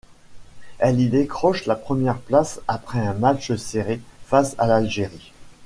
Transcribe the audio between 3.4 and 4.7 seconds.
serré face à